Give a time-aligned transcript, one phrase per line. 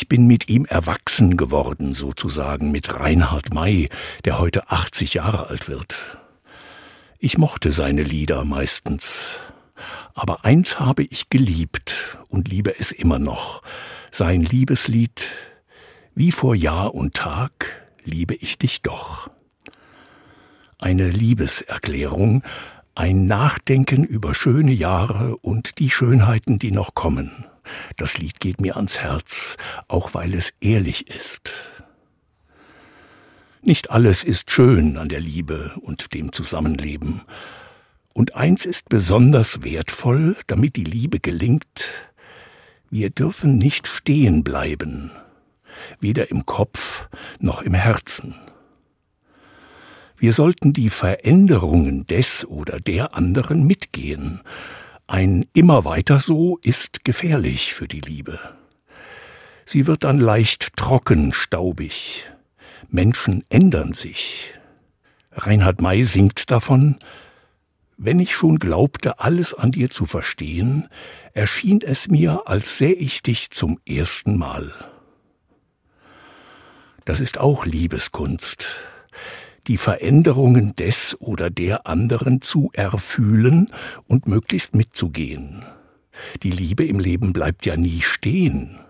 [0.00, 3.88] Ich bin mit ihm erwachsen geworden, sozusagen, mit Reinhard May,
[4.24, 6.20] der heute 80 Jahre alt wird.
[7.18, 9.40] Ich mochte seine Lieder meistens.
[10.14, 13.60] Aber eins habe ich geliebt und liebe es immer noch.
[14.12, 15.26] Sein Liebeslied
[16.14, 19.28] Wie vor Jahr und Tag liebe ich dich doch.
[20.78, 22.44] Eine Liebeserklärung,
[22.94, 27.47] ein Nachdenken über schöne Jahre und die Schönheiten, die noch kommen.
[27.96, 29.56] Das Lied geht mir ans Herz,
[29.88, 31.52] auch weil es ehrlich ist.
[33.62, 37.22] Nicht alles ist schön an der Liebe und dem Zusammenleben.
[38.12, 41.84] Und eins ist besonders wertvoll, damit die Liebe gelingt.
[42.90, 45.10] Wir dürfen nicht stehen bleiben,
[46.00, 47.08] weder im Kopf
[47.40, 48.34] noch im Herzen.
[50.16, 54.40] Wir sollten die Veränderungen des oder der anderen mitgehen.
[55.10, 58.38] Ein immer weiter so ist gefährlich für die Liebe.
[59.64, 62.30] Sie wird dann leicht trocken, staubig.
[62.90, 64.52] Menschen ändern sich.
[65.32, 66.98] Reinhard May singt davon,
[67.96, 70.88] wenn ich schon glaubte, alles an dir zu verstehen,
[71.32, 74.74] erschien es mir, als säh ich dich zum ersten Mal.
[77.06, 78.66] Das ist auch Liebeskunst
[79.68, 83.70] die Veränderungen des oder der anderen zu erfühlen
[84.06, 85.62] und möglichst mitzugehen.
[86.42, 88.80] Die Liebe im Leben bleibt ja nie stehen.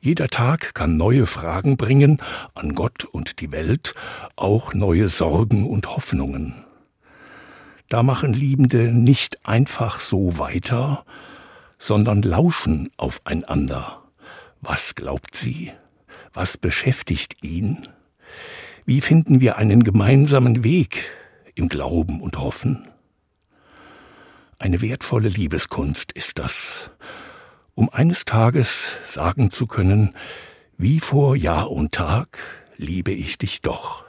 [0.00, 2.22] Jeder Tag kann neue Fragen bringen
[2.54, 3.94] an Gott und die Welt,
[4.36, 6.54] auch neue Sorgen und Hoffnungen.
[7.88, 11.04] Da machen Liebende nicht einfach so weiter,
[11.78, 14.02] sondern lauschen aufeinander.
[14.60, 15.72] Was glaubt sie?
[16.32, 17.88] Was beschäftigt ihn?
[18.88, 21.08] Wie finden wir einen gemeinsamen Weg
[21.56, 22.86] im Glauben und Hoffen?
[24.60, 26.90] Eine wertvolle Liebeskunst ist das,
[27.74, 30.14] um eines Tages sagen zu können,
[30.78, 32.38] wie vor Jahr und Tag
[32.76, 34.05] liebe ich dich doch.